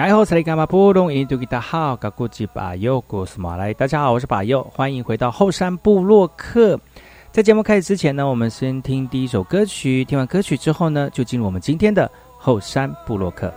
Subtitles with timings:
[0.00, 0.56] 来后，大家
[4.00, 6.80] 好，我是把右，欢迎回到后山部落客。
[7.30, 10.02] 在节目开始之前呢，我们先听第一首歌曲。
[10.06, 13.52] 听完歌曲之后呢，就进入我们今天的后山部落客。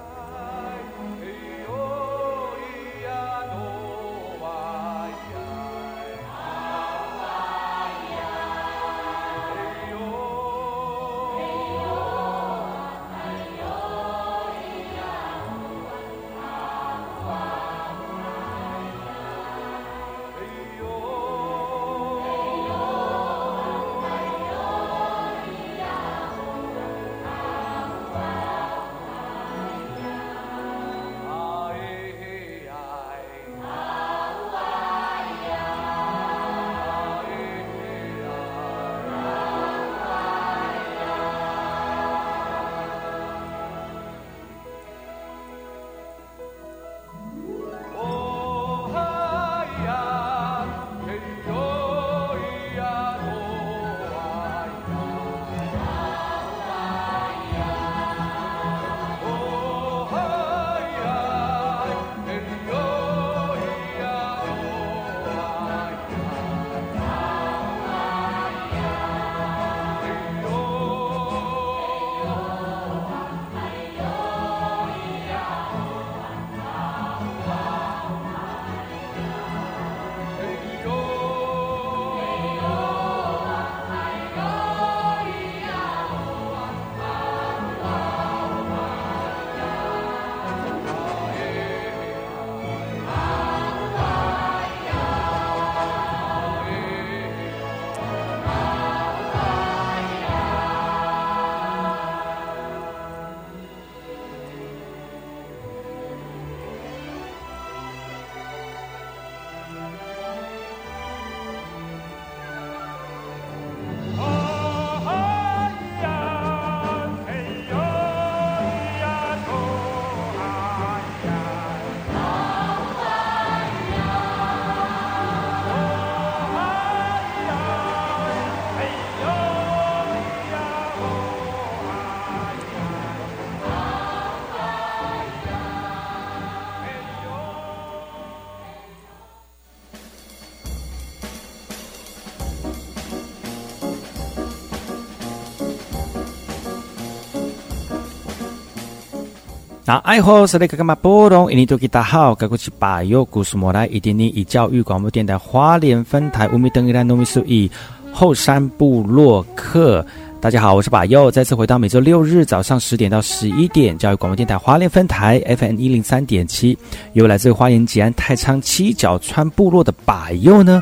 [149.94, 151.52] 那爱好是那个干嘛波动？
[151.52, 157.70] 印尼多吉大好，该过去把右故事莫来，一点点以教育广播电台花莲分台乌米登伊兰糯米苏以
[158.12, 160.04] 后山部落客。
[160.42, 166.76] 大家好，我是把右，再次回到每周六日早上十点到十一点，教育广播电台花莲分台 FM 一零三点七，
[167.14, 170.82] 由来自花莲吉安太仓七角川部落的把右呢。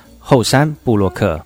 [0.21, 1.43] 后山布洛克。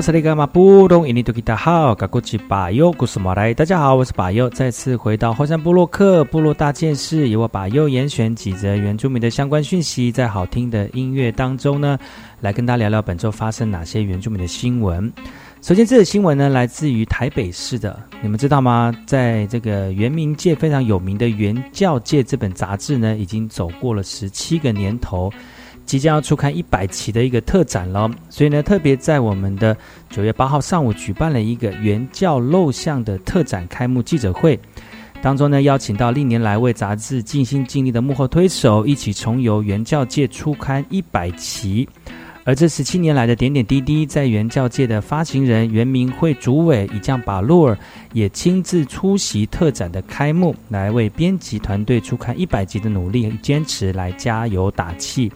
[0.00, 11.98] 萨利格马布隆伊尼图吉达好，嘎古吉巴尤古斯马来，大家好，我是巴尤，再次回到后山部落克部落大件事，由我巴尤严选几则原住民的相关讯息，在好听的音乐当中呢，
[12.40, 15.12] 来跟大家聊聊本周发生哪些原住民的新闻。
[15.60, 18.94] 首先，这个新闻呢，来自于台北市的，你们知道吗？
[19.06, 25.30] 在这个原民界非常有名的《原教界》这本杂志呢，已经走过了十七个年头。
[25.90, 29.76] 即将要出刊一百期的一个特展了，所以呢，特别在我们的
[30.08, 34.56] 九月八号上午举办了一个原教露像的特展开幕记者会，
[35.20, 41.88] 当中呢，邀请到历年来为杂志尽心尽力的幕后推手，一起重游原教界出刊一百期。
[42.44, 47.76] 而这十七年来的点点滴滴，在原教界的发行人原名会主委以将把洛尔
[48.12, 55.28] 也亲自出席特展的开幕，来为编辑团队出刊一百集的努力坚持来加油打气。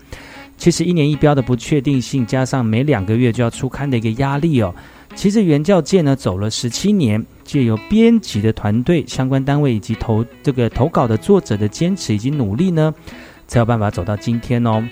[0.57, 4.75] 其实一年一标的不确定性，加上每两个月就要出刊的一个压力哦，
[5.15, 12.95] 其实原教界呢走了十七年，借由编辑的团队、相关单位以及投这个投稿的作者的坚持以及努力呢，
[13.47, 14.83] 才有办法走到今天哦。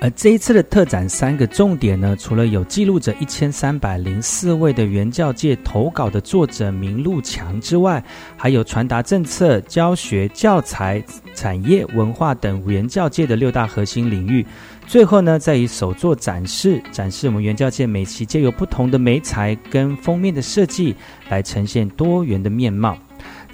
[0.00, 8.02] 而这一次的特展三个重点呢，除了有记录着一千三百零四位的原教界投稿的作者名录墙之外，
[8.36, 11.02] 还有传达政策、教学、教材、
[11.34, 14.46] 产业、文化等原教界的六大核心领域。
[14.86, 20.94] 最后呢，在以手作展示，展示我们原教界每期皆有不同的媒材跟封面的设计，
[21.28, 22.96] 来呈现多元的面貌。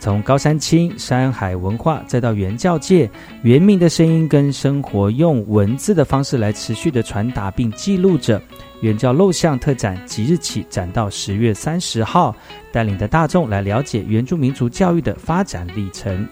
[0.05, 8.39] 从高山青、山海文化，再到原教界、原民的声音跟生活，用文字的方式来持续的传达并记录着
[8.83, 12.37] 原教录像特展，即日起展到十月三十号，
[12.71, 16.29] 带领着大众来了解原住民族教育的发展历程。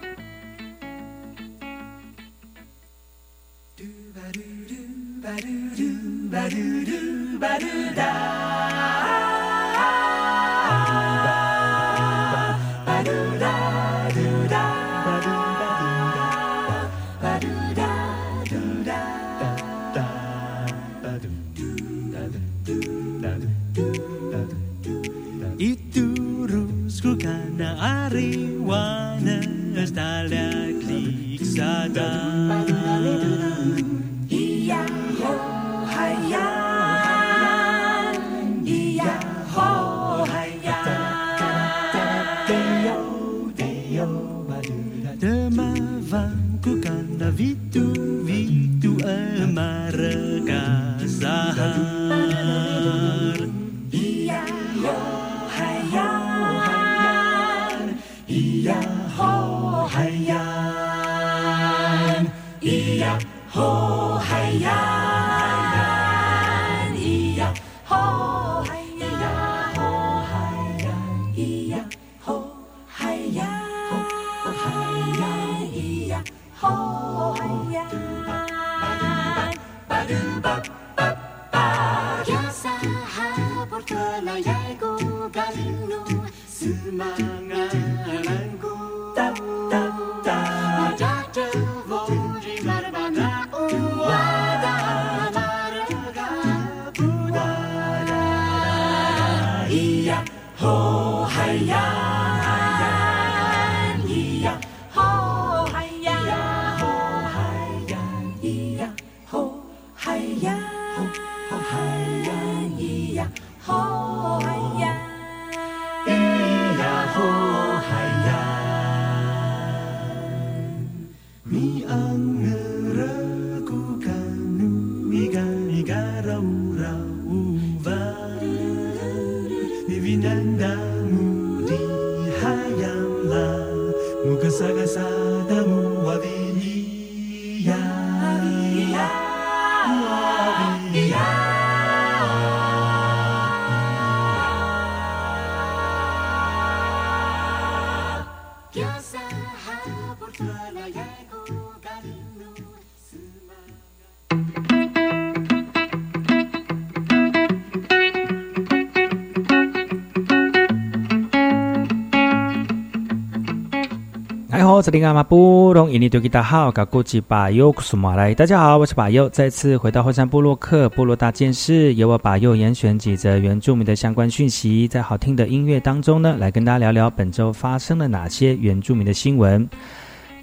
[164.93, 179.67] 里阿玛布隆印尼多吉达好，噶古吉巴尤库苏马来，大家好，我是巴尤，再次回到后山部落克部落大件事，由我巴尤严选几则原住民的相关讯息，在好听的音乐当中呢，来跟大家聊聊本周发生了哪些原住民的新闻。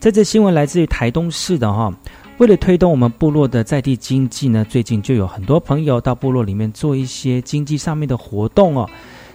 [0.01, 1.95] 这则新闻来自于台东市的哈，
[2.39, 8.91] 为了推动我们部落的在地经济呢，最近就有很多朋友到部落里面做一些经济上面的活动哦。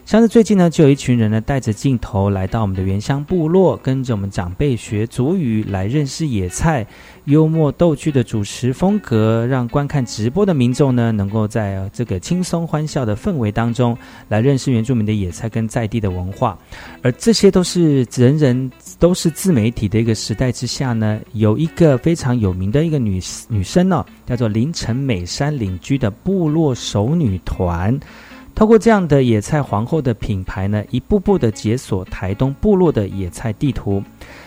[0.06, 6.86] 像是最近呢，就有一群人呢带着镜头来到我们的原乡部落，跟着我们长辈学祖语来认识野菜，
[7.24, 13.98] 幽默逗趣的主持风格，让观看直播的民众呢能够在这个轻松欢笑的氛围当中
[14.28, 16.56] 来认识原住民的野菜跟在地的文化。
[17.02, 28.00] 而这些都是人人都是自媒体的一个时代之下呢，有一个非常有名的一个女女生呢，叫做林晨美山领居的部落熟女团。
[28.56, 34.02] 透过这样的野菜皇后的品牌呢，一步步的解锁台东部落的野菜地图。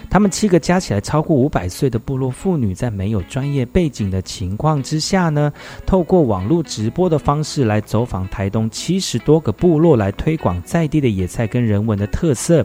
[0.09, 5.53] 他们七个加起来超过五百岁的部落妇女，在没有专业背景的情况之下呢，
[5.85, 12.65] 透过网络直播的方式来走访台东七十多个部落，来推广在地的野菜跟人文的特色。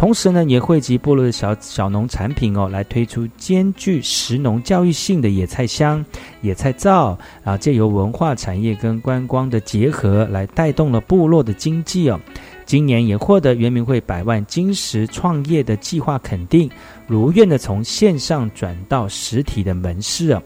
[0.00, 6.02] 同时呢，也汇集部落的小小农产品哦，来推出兼具食农教育性的野菜香、
[6.40, 12.18] 野菜灶，然后借由文化产业跟观光的结合，来带动了部落的经济哦。
[12.64, 16.70] 今年也获得圆明会百万金石创业的计划肯定，
[17.06, 20.42] 如愿的从线上转到实体的门市哦。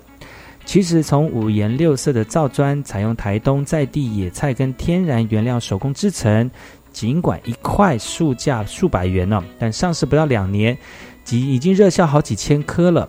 [0.64, 6.50] 其实从五颜六色的灶砖，采用台东在地野菜跟天然原料手工制成。
[6.94, 10.78] 尽管一块售价数百元呢，但上市不到两年，
[11.24, 13.06] 即已经热销好几千颗了。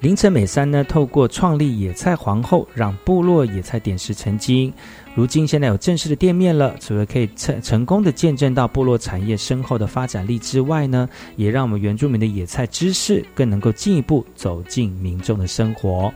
[0.00, 4.70] 凌晨美山呢，透过创立野菜皇后，让部落野菜点石成金。
[5.14, 16.12] 如今现在有正式的店面了，除了可以成成功的见证到部落产业深厚的发展力之外呢，也让我们原住民的野菜知识更能够进一步走进民众的生活。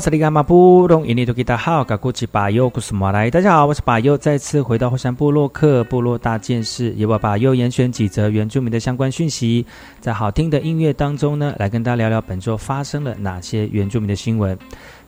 [0.00, 3.30] 你好，这里是马布隆印尼多吉达好，噶古吉巴尤古斯马来。
[3.30, 9.66] 大家好，我是巴尤，再次回到后山部落克部落大件事，也把巴尤严选几则原住民的相关讯息，
[10.00, 14.58] 在好听的音乐当中呢，来跟大家聊聊本周发生了哪些原住民的新闻。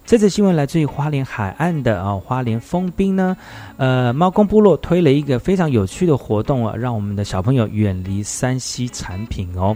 [0.05, 3.35] 这则新闻来自于花莲海岸的啊，花莲丰滨呢，
[3.78, 9.74] 呃，猫公部落推了一个非常有趣的活动啊，让我们的小朋友远离山西产品哦。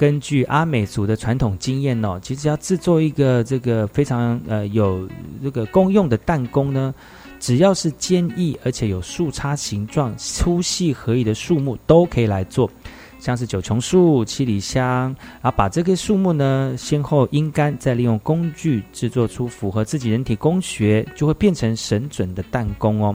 [0.00, 5.06] 根据阿美族的传统经验哦，其实要制作一个这个非常呃有
[5.42, 6.94] 这个功用的弹弓呢，
[7.38, 12.70] 只要是坚毅而且有树杈形状、粗细合宜的树木都可以来做，
[13.18, 23.14] 像是九琼树、七里香，然后把这个树木呢先后阴干，再利用工具制作出符合自己人体工学，就会变成神准的弹弓哦。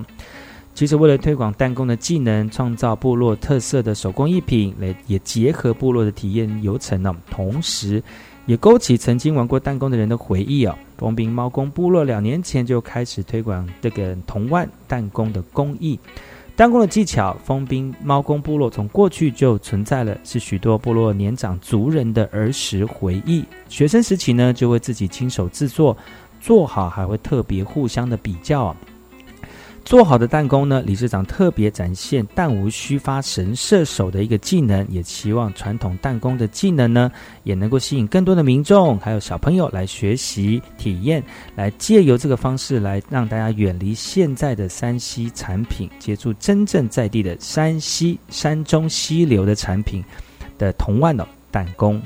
[0.76, 7.16] 其实，为了推广弹弓的技能，创造部落特色的手工艺品，来也结合部落的体验流程呢。
[7.32, 8.04] 同时，
[8.46, 10.78] 也勾起曾经玩过弹弓的人的回忆哦。
[10.98, 15.98] 丰滨猫公部落两年前就开始推广这个铜腕弹弓的工艺。
[16.58, 23.46] 弹弓的技巧，风兵猫公部落从过去就存在了，是许多部落年长族人的儿时回忆。
[23.70, 25.96] 学生时期呢，就会自己亲手制作，
[26.42, 28.76] 做好还会特别互相的比较。
[29.86, 30.82] 做好的弹弓呢？
[30.82, 37.12] 理事长特别展现弹无虚发神射手的一个技能，也期望传统弹弓的技能呢，
[37.44, 41.24] 也能够吸引更多的民众还有小朋友来学习体验，
[41.56, 50.04] 来借由这个方式来让大家远离现在的山西产品，接触真正在地的山西山中溪流的产品
[50.58, 52.02] 的铜腕的弹弓。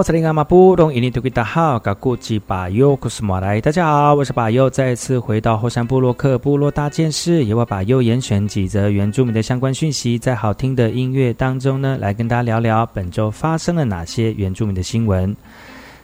[0.00, 15.36] 好，这里阿玛布隆印尼多吉达好，噶古吉巴尤古斯马来，大家好，我是巴尤，再次回到后山部落克部落大件事，由我巴尤严选几则原住民的相关讯息，在好听的音乐当中呢，来跟大家聊聊本周发生了哪些原住民的新闻。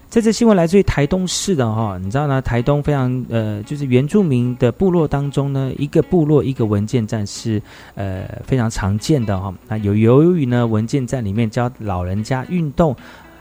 [0.09, 2.41] 这次新闻来自于台东市的哈，你知道呢？
[2.41, 7.61] 台东非常呃，就是原住民的部落当中呢，一个部落一个文件站是
[7.95, 9.53] 呃非常常见的哈。
[9.67, 12.95] 那有由于呢，文件站里面教老人家运动，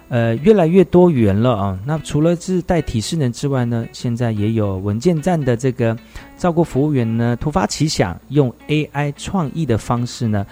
[0.08, 1.80] 呃，越来越多元了啊。
[1.86, 5.98] 那除了是带体适能之外呢，现在也有文件站的这个
[6.38, 10.46] 照顾服务员呢，突发奇想，用 AI 创意的方式呢，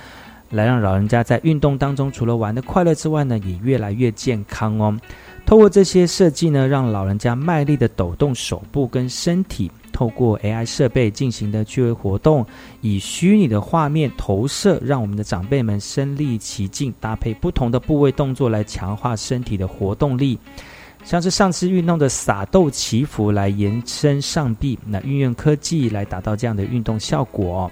[0.50, 4.98] 来让老人家在运动当中，除了玩的快乐之外呢，也越来越健康哦。
[5.46, 9.70] 透过这些设计呢，让老人家卖力的抖动手部跟身体，
[10.04, 12.46] 透过 AI 设备进行的趣味活动，
[12.82, 20.38] 以虚拟的画面投射，让我们的长辈们身临其境，搭配不同的部位动作来强化身体的活动力，
[21.06, 27.72] 像是上肢运动的撒豆祈福来延伸上臂，那运用科技来达到这样的运动效果。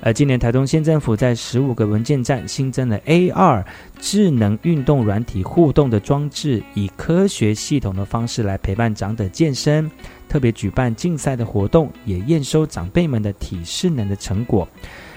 [0.00, 3.64] 而今年台东县政府在十五个文件站新增了 AR
[4.00, 9.90] 智能运动软体互动的装置，以科学系统的方式来陪伴长者健身，
[10.28, 14.68] 特别举办竞赛的活动，也验收长辈们的体适能的成果。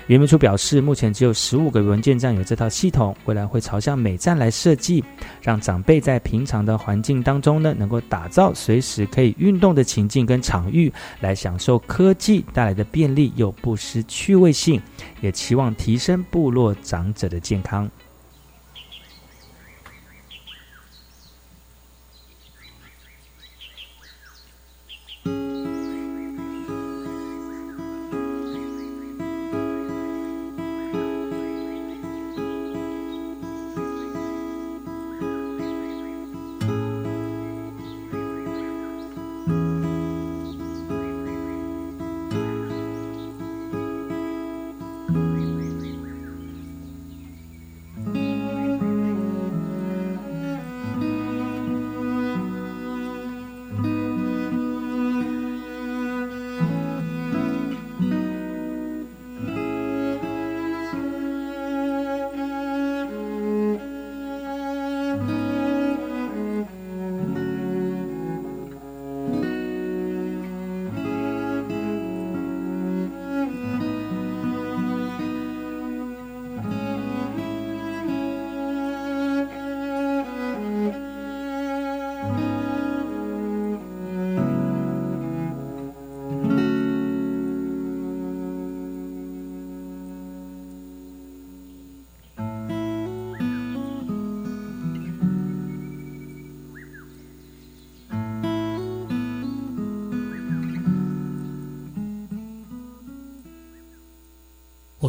[0.08, 5.02] 原民处表示，目前只有十五个文件站有这套系统，未来会朝向每站来设计，
[5.41, 14.82] 让长辈在平常的环境当中呢，能够打造随时可以运动的情境跟场域，来享受科技带来的便利又不失趣味性，
[15.21, 17.89] 也期望提升部落长者的健康。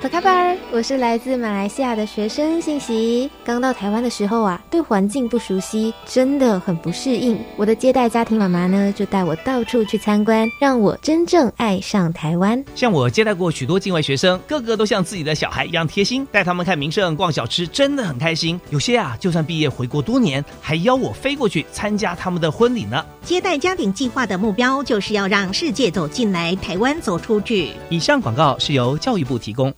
[0.00, 3.30] 阿普卡巴尔，我是来自马来西亚的学生信息。
[3.44, 7.38] 刚到台湾的时候啊，对环境不熟悉，真的很不适应。
[7.54, 12.64] 我的接待家庭妈妈呢，就带我到处去参观，让我真正爱上台湾。
[12.74, 18.58] 像我接待过许多境外学生，个个都像自己的小孩一样贴心，带他们看名胜、逛小吃，真的很开心。
[18.70, 23.04] 有些啊，就算毕业回国多年，还邀我飞过去参加他们的婚礼呢。
[23.22, 27.72] 接待家庭计划的目标，就是要让世界走进来，台湾走出去。
[27.90, 29.70] 以上广告是由教育部提供。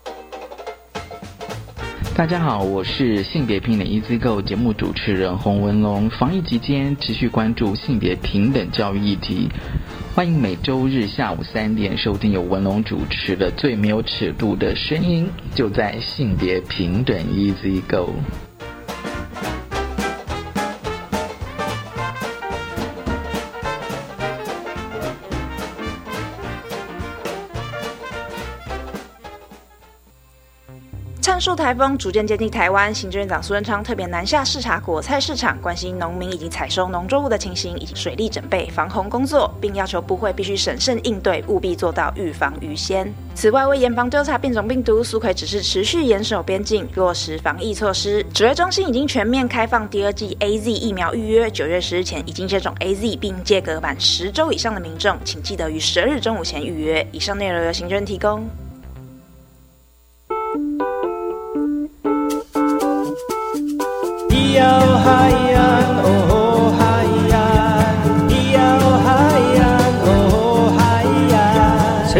[2.14, 6.10] 大家好，我是性别平等 Easy Go 节目主持人洪文龙。
[6.10, 9.48] 防疫期间持续关注性别平等教育议题，
[10.14, 17.80] 欢迎每周日下午三点收听由文龙主持的《最没有尺度的声音》，就在性别平等 Easy
[31.42, 43.12] 受台风逐渐接近台湾，行政院长苏贞昌特别南下视察果菜市场，关心农民已经采收农作物的情形，以及水利准备、防洪工作，并要求部会必须审慎应对，务必做到预防于先。
[43.34, 48.24] 此外，为严防调查变种病毒，苏奎指示持续严守边境，落实防疫措施。
[48.32, 57.04] 指挥中心已经全面开放第二季 A Z 疫苗预约，九月十日前已经接种 A Z 并借隔满十周以上的民众，请记得于十二日中午前预约。
[57.10, 58.48] 以上内容由行政提供。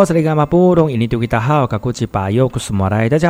[0.00, 0.12] 大家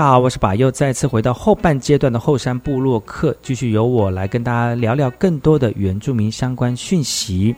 [0.05, 7.57] 好，我是把右，再次回到后半阶段的后山部落客，继续由我来跟大家聊聊更多的原住民相关讯息。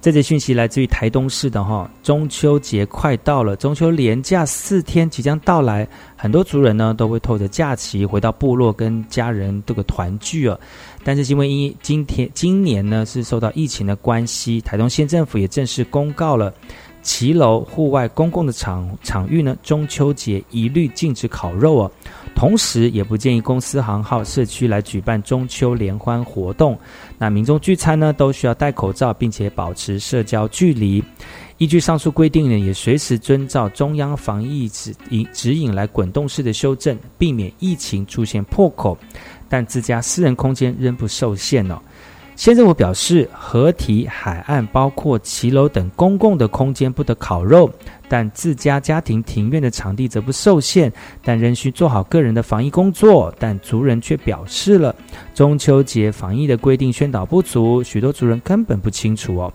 [0.00, 10.56] 这则讯息来自于台东市的哈，中秋节快到了，中秋连假四天即将到来，很多族人呢都会透着假期回到部落跟家人这个团聚啊。
[11.02, 16.54] 但是因为因今天今年呢是受到疫情的关系，台东县政府也正式公告了。
[17.04, 21.90] 骑楼户外公共的场场域呢，中秋节一律禁止烤肉哦。
[22.34, 26.76] 同时，也不建议公司行号社区来举办中秋联欢活动。
[27.16, 31.04] 那民众聚餐呢，都需要戴口罩，并且保持社交距离。
[31.58, 38.98] 依据上述规定呢，也随时遵照中央防疫指引指引来滚动式的修正，避免疫情出现破口。
[39.48, 41.78] 但自家私人空间仍不受限哦。
[42.36, 47.70] 县政府表示，河堤、海岸包括骑楼等公共的空间不得烤肉，
[48.08, 50.92] 但自家家庭庭院的场地则不受限，
[51.22, 53.32] 但仍需做好个人的防疫工作。
[53.38, 54.94] 但族人却表示了，
[55.32, 59.52] 中秋节防疫的规定宣导不足，许多族人根本不清楚哦。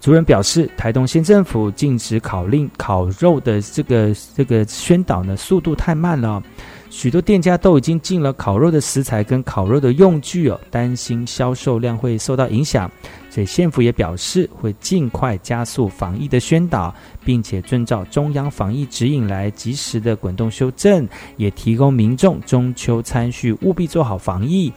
[0.00, 6.42] 族人表示，台东县政府禁止烤令烤肉的这个这个宣导呢，速度太慢了。
[6.90, 12.90] 许多店家都已经进了烤肉的食材跟烤肉的用具哦，担心销售量会受到影响，
[13.30, 16.92] 所以县府也表示会尽快加速防疫的宣导，
[17.24, 24.72] 并且遵照中央防疫指引来及时的滚动修正，也提供民众中秋餐序务必做好防疫，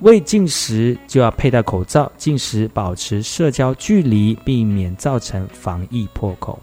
[0.00, 6.58] 未进食就要佩戴口罩，进食保持社交距离，避免造成防疫破口。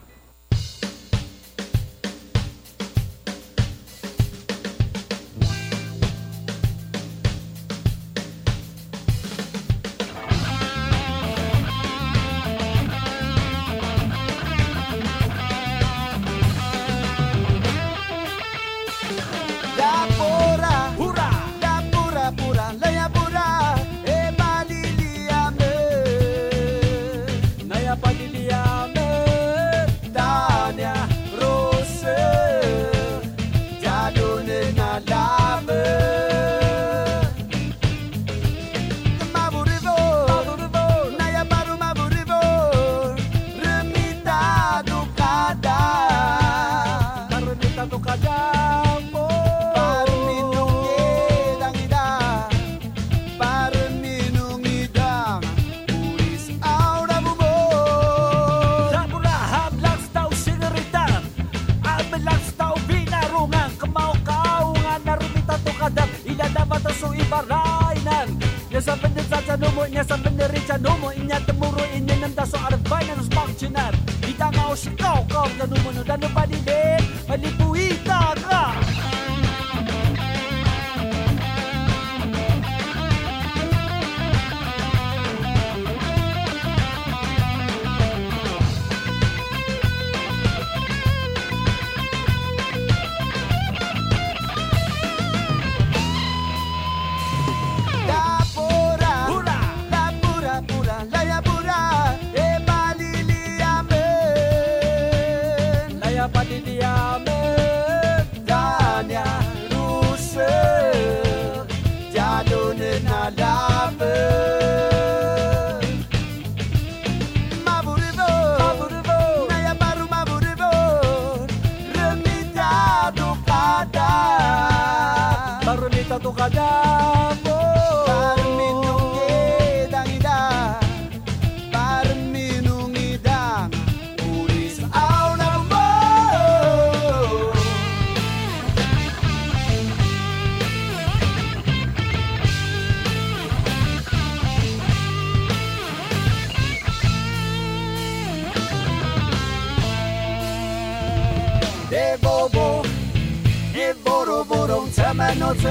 [67.06, 68.40] Jesu iparainen.
[68.70, 72.34] Ja sä venet sä numu, ja sä venet riitä numu, ja te muru inen nem
[72.34, 73.94] taso ar vainen us pakchinen.
[74.28, 77.06] Itä ngau shikau kau ta numu, dan nobody did.
[77.28, 78.35] Mali puita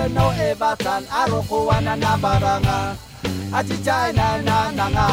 [0.09, 2.97] no tse no e batan aroko wana na baranga.
[3.53, 5.07] Aji jai na na na nga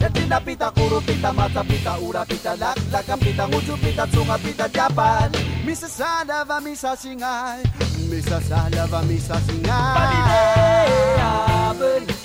[0.00, 4.68] Yatina pita kuru pita mata pita ura pita lak laka pita nguju pita tsunga pita
[4.68, 5.30] japan.
[5.64, 7.62] Misa sala va misa singai.
[8.10, 9.94] Misa sala va misa singai.
[9.96, 11.32] Palidea
[11.78, 12.19] ben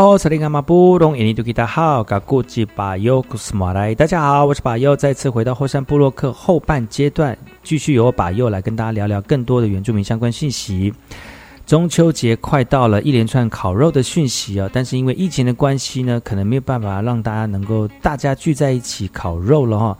[0.00, 10.90] 哎吼，萨利伽马布隆印尼多吉达好，嘎古吉巴尤古斯马来，大家好，我是巴尤，再次回到后山部落克后半阶段，继续由我巴尤来跟大家聊聊更多的原住民相关信息。
[11.66, 19.98] 中秋节快到了，一连串烤肉的讯息啊，但是因为疫情的关系呢，可能没有办法让大家能够大家聚在一起烤肉了哈。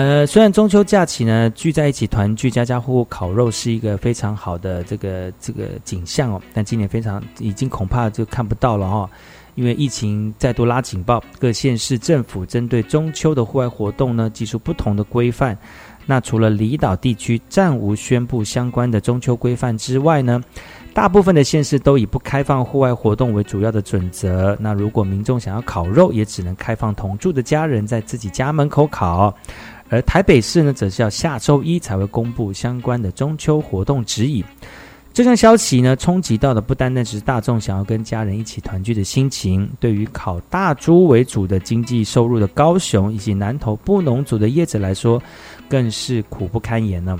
[0.00, 9.10] 呃，虽然中秋假期呢，聚在一起团聚，家家户户烤肉是一个非常好的这个这个景象哦，但今年非常已经恐怕就看不到了哈、
[9.56, 15.54] 因为疫情再度拉警报，各县市政府针对中秋的户外活动呢，提出不同的规范。
[16.06, 20.42] 那除了离岛地区暂无宣布相关的中秋规范之外呢，
[20.94, 24.56] 大部分的县市都以不开放户外活动为主要的准则。
[24.58, 29.36] 那如果民众想要烤肉，也只能开放同住的家人在自己家门口烤。
[29.90, 34.42] 而台北市呢，则是要下周一才会公布相关的中秋活动指引。
[35.12, 45.20] 这项消息呢，冲击到的不单单只是大众想要跟家人一起团聚的心情，对于烤大猪为主的经济收入的高雄以及南投布农族的业者来说，
[45.68, 47.18] 更是苦不堪言呢。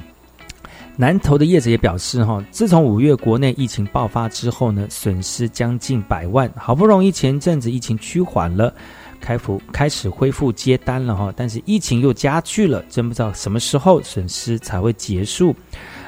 [0.96, 8.72] 南投的叶子也表示，哈，自从五月国内疫情爆发之后呢，损失将近百万，好不容易前阵子疫情趋缓了。
[9.20, 15.54] 开服开始恢复接单了哈，但是疫情又加剧了，真不知道什么时候损失才会结束。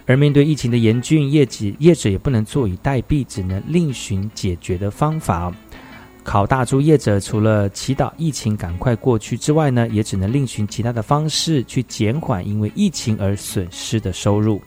[0.06, 5.52] 而面对疫情的严峻，业者业者也不能坐以待毙，只能另寻解决的方法。
[6.24, 14.60] 烤大猪业者除了祈祷疫情赶快过去之外呢，也只能另寻其他的方式去减缓因为疫情而损失的收入。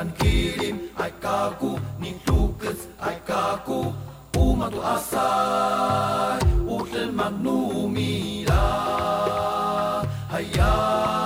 [0.00, 3.92] dan kirim Ai kaku ni tukes ai kaku
[4.32, 7.12] Umatu asai Utel
[10.32, 11.19] Hayai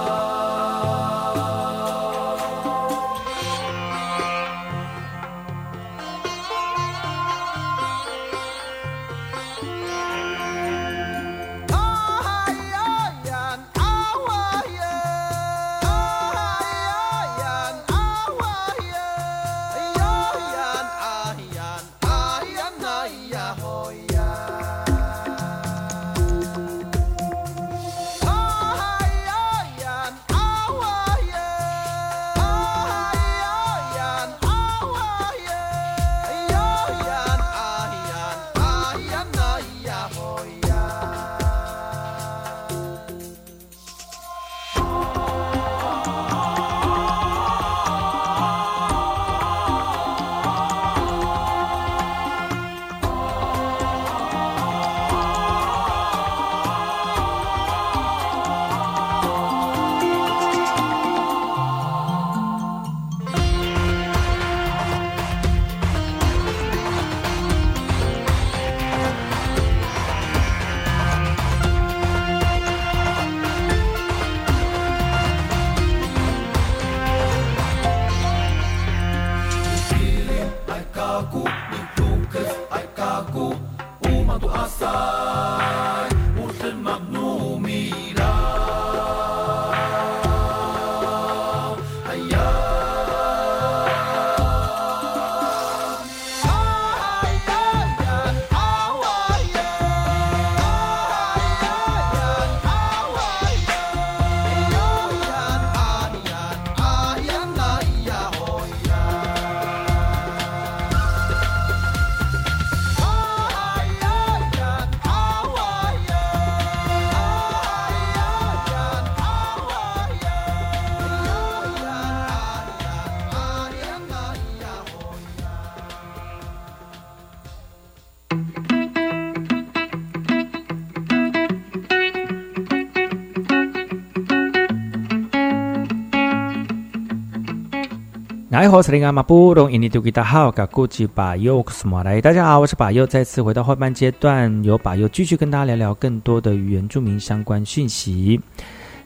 [138.70, 148.40] 好，是林阿马布隆印尼多吉达好，噶古吉巴尤克斯马来，大家好，我是巴尤，再次回到后半阶段，由巴尤继续跟大家聊聊更多的原住民相关讯息。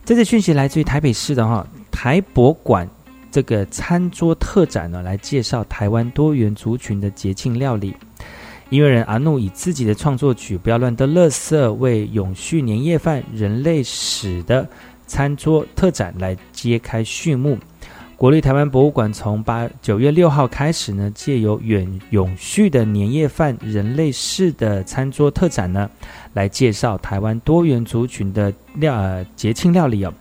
[0.04, 2.88] 这次讯息来自于台北市的哈台博馆
[3.32, 7.94] 这个餐桌特展呢，来介绍台湾多元族群的节庆料理。
[8.70, 14.68] 音乐人阿怒以自己的创作曲《不要乱的垃圾》为永续年夜饭人类史的
[15.06, 17.58] 餐桌特展来揭开序幕。
[18.18, 25.88] 国立台湾博物馆从八九月六号开始呢，借由远永续的年夜饭人类式的餐桌特展呢，
[26.32, 30.12] 来介绍台湾多元族群的料呃节庆料理哦。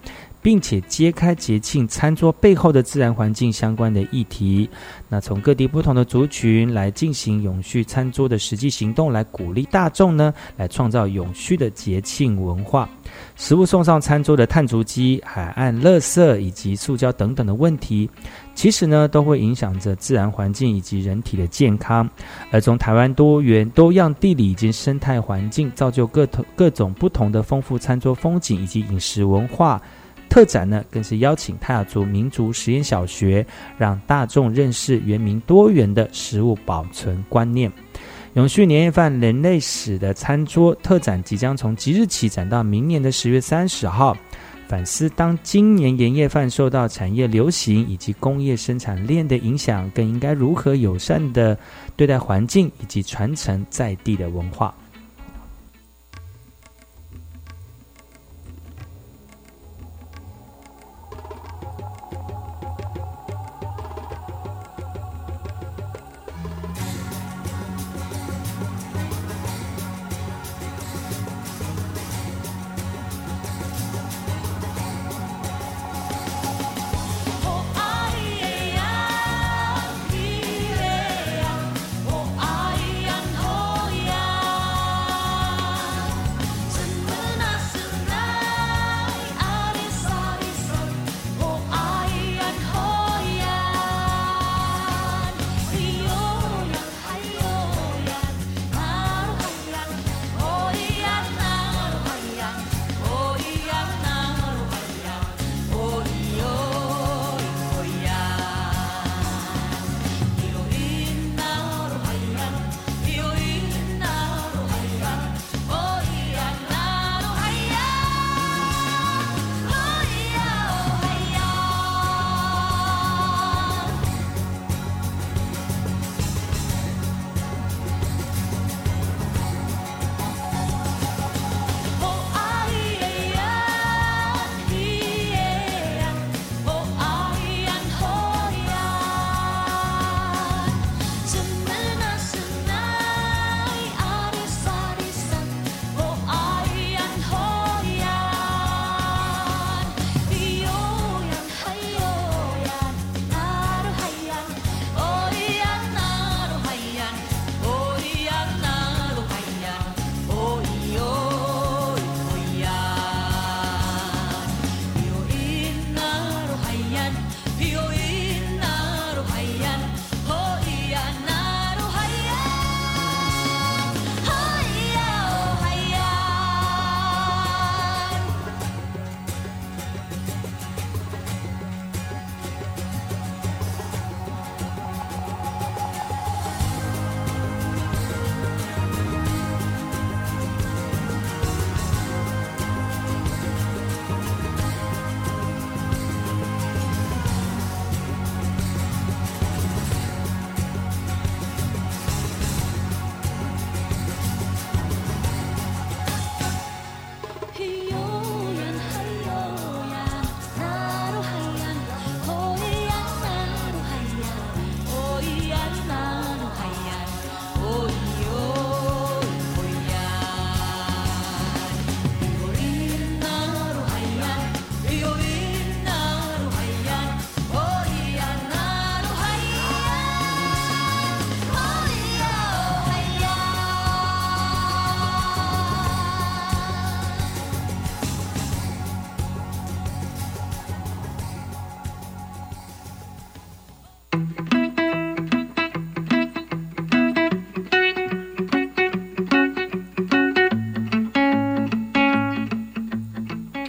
[0.47, 4.69] 并且揭开节庆餐桌背后的自然环境相关的议题。
[5.09, 12.87] 那从各地不同的族群来进行永续餐桌的实际行动，来鼓励大众呢，来创造永续的节庆文化。
[13.35, 18.09] 食物送上餐桌的碳足迹、海岸垃圾以及塑胶等等的问题，
[18.55, 22.09] 其实呢都会影响着自然环境以及人体的健康。
[22.51, 29.81] 而从台湾多元多样地理以及生态环境，造就各同各种不同的丰富餐桌风景以及饮食文化。
[30.29, 33.45] 特展呢，更是邀请泰雅族民族实验小学，
[33.77, 37.71] 让大众认识原民多元的食物保存观念。
[38.33, 44.15] 永续年夜饭人类史的餐桌特展即将从即日起展到明年的十月三十号，
[44.67, 51.57] 反思当今年年夜饭受到产业流行以及工业生产链的影响，更应该如何友善的
[51.95, 54.71] 对待环境以及传承在地的文化。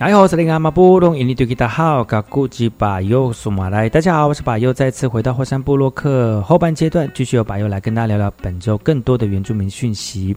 [0.08, 3.90] 哎好，这里阿玛布隆，印尼对吉达好，噶古吉巴尤苏马来。
[3.90, 10.34] 大家好，我是巴尤，再次回到火山部落克后半阶段，继续由巴尤来跟大家聊聊本周更多的原住民讯息。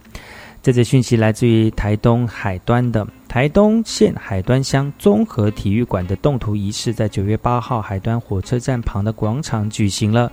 [0.61, 10.29] 这则讯息来自于台东海端的台东县海端乡综合体育馆的动土仪式，在九月八号海端火车站旁的广场举行了。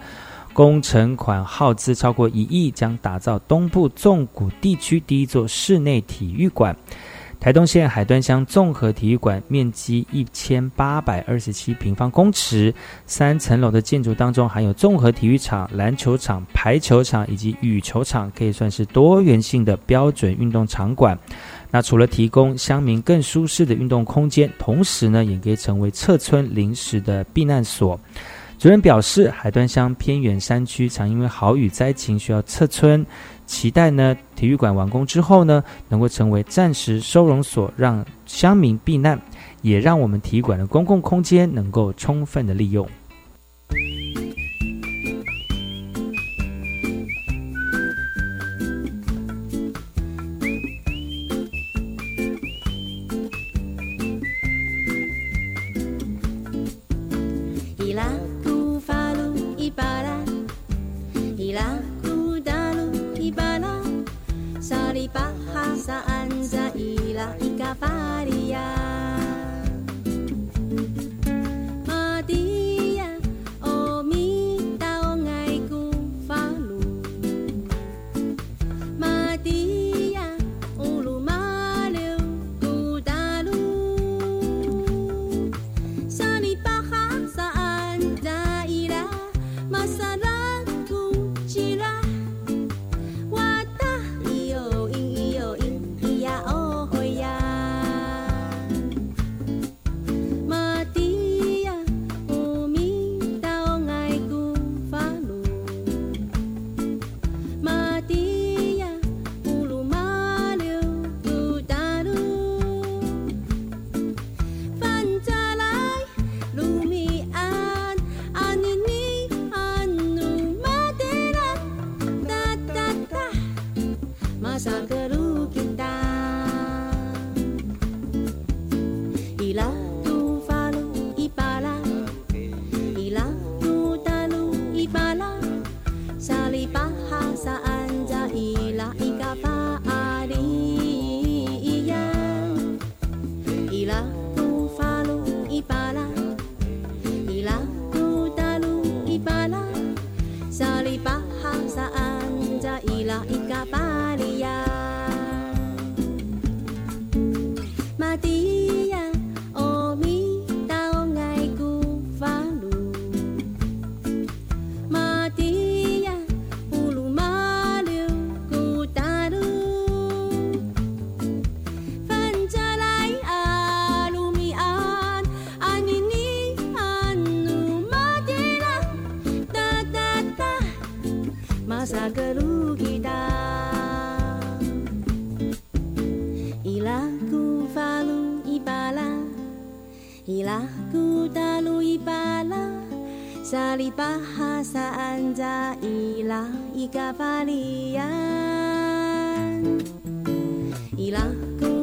[0.53, 6.77] 工程款耗资超过一亿，将打造东部纵谷地区第一座室内体育馆。
[7.41, 12.75] 台东县海端乡综合体育馆面积一千八百二十七平方公尺，
[13.07, 21.17] 三层楼的建筑当中含有综合体育场、篮球场、排球场以及羽球场，可以算是多元性的标准运动场馆。
[21.71, 27.99] 那除了提供乡民更舒适的运动空间，同时呢，也可以成为撤村临时的避难所。
[28.59, 33.07] 主任表示，海端乡偏远山区常因为豪雨灾情需要撤村，
[33.49, 39.19] 期待呢体育馆完工之后呢，能够成为暂时收容所，让乡民避难，
[39.63, 42.87] 也让我们体育馆的公共空间能够充分的利用。
[67.69, 68.08] Havana.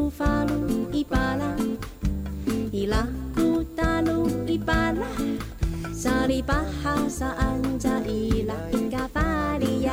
[0.09, 1.45] 法鲁伊巴拉，
[2.71, 5.05] 伊拉库达鲁伊巴拉，
[5.93, 9.91] 沙利巴哈沙安加伊拉，伊加巴利亚，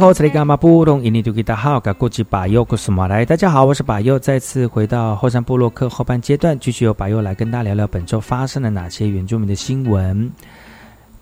[0.00, 1.04] 好，这里干嘛不懂？
[1.04, 3.22] 印尼多吉达好，噶过去巴佑，古斯马来。
[3.22, 10.32] 大家好，我是巴佑，再次回到后山部落克后半阶段，继续由巴佑来跟大家聊聊本周发生了哪些原住民的新闻。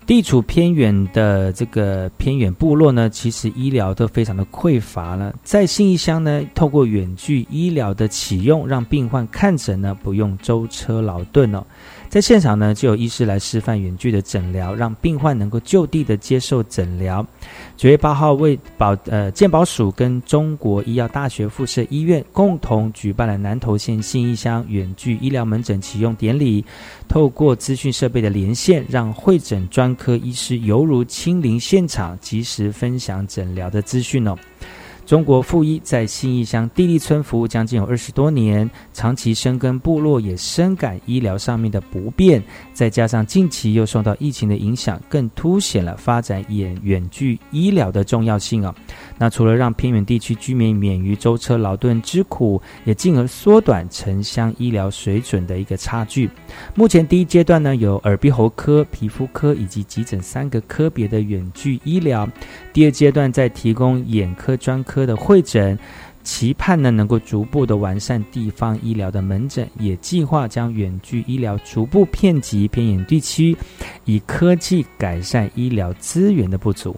[0.05, 5.35] 地处偏远的这个偏远部落呢，其实医疗都非常的匮乏了。
[5.43, 11.65] 在信义乡呢，透过远距医疗的启用，让病患看诊呢不用舟车劳顿哦。
[12.09, 17.25] 在现场呢，就有医师来示范远距的诊疗，让病患能够就地的接受诊疗。
[17.77, 26.65] 九月八号，为保呃健保署跟中国医药大学附设医院共同举办了南投县信义乡远距医疗门诊启用典礼。
[27.07, 34.35] 透过资讯设备的连线，让会诊专科医师犹如亲临现场，及时分享诊疗的资讯哦。
[35.09, 42.39] 中国附医在信义乡地利村服务将近有二十多年，长期深耕部落，也深感医疗上面的不便。
[42.73, 48.75] 再加上近期又受到疫情的影响，更凸显了发展远远距医疗的重要性啊。
[49.17, 56.29] 那除了让偏远地区居民免于舟车劳顿之苦，也进而缩短城乡医疗水准的一个差距。
[56.75, 62.29] 目前第一阶段呢，有耳鼻喉科、皮肤科以及急诊三个科别的远距医疗。
[62.71, 65.77] 第二阶段在提供眼科专科的会诊，
[66.23, 73.55] 期盼呢能够逐步的完善地方医疗的门诊，也计划将远距医疗逐步遍及偏远地区，
[74.05, 76.95] 以科技改善医疗资源的不足。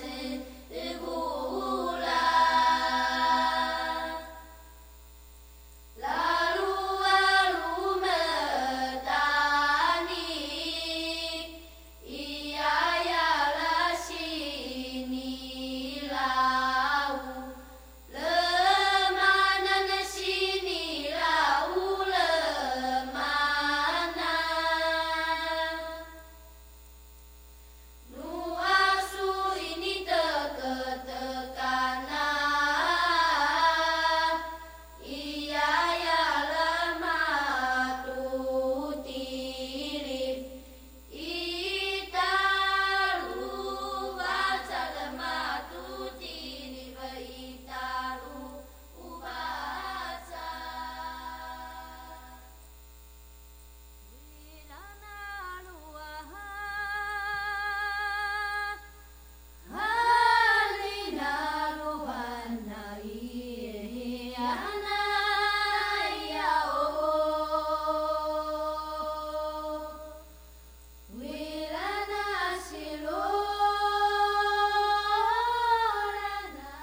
[0.00, 0.57] blessed